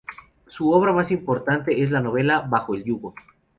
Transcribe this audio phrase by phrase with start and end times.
[0.47, 3.13] Su obra más importante es la novela "Bajo el yugo".